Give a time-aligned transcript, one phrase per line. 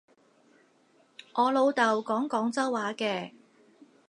[1.33, 3.33] 我老豆講廣州話嘅